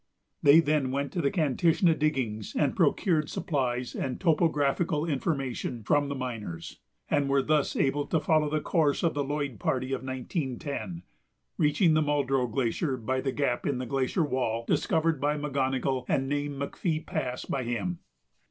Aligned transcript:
They 0.41 0.61
then 0.61 0.89
went 0.89 1.11
to 1.11 1.21
the 1.21 1.29
Kantishna 1.29 1.93
diggings 1.93 2.55
and 2.57 2.75
procured 2.75 3.29
supplies 3.29 3.93
and 3.93 4.19
topographical 4.19 5.05
information 5.05 5.83
from 5.83 6.09
the 6.09 6.15
miners, 6.15 6.79
and 7.07 7.29
were 7.29 7.43
thus 7.43 7.75
able 7.75 8.07
to 8.07 8.19
follow 8.19 8.49
the 8.49 8.61
course 8.61 9.03
of 9.03 9.13
the 9.13 9.23
Lloyd 9.23 9.59
party 9.59 9.93
of 9.93 10.01
1910, 10.03 11.03
reaching 11.59 11.93
the 11.93 12.01
Muldrow 12.01 12.51
Glacier 12.51 12.97
by 12.97 13.21
the 13.21 13.31
gap 13.31 13.67
in 13.67 13.77
the 13.77 13.85
glacier 13.85 14.23
wall 14.23 14.65
discovered 14.67 15.21
by 15.21 15.37
McGonogill 15.37 16.05
and 16.07 16.27
named 16.27 16.59
McPhee 16.59 17.05
Pass 17.05 17.45
by 17.45 17.61
him. 17.61 17.99